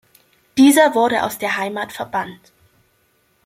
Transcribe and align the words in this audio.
Dieser 0.57 0.95
wurde 0.95 1.21
aus 1.21 1.37
der 1.37 1.57
Heimat 1.57 1.93
verbannt. 1.93 2.51